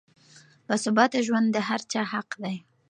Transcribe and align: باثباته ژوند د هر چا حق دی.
باثباته 0.67 1.19
ژوند 1.27 1.47
د 1.51 1.57
هر 1.67 1.81
چا 1.91 2.01
حق 2.11 2.29
دی. 2.43 2.55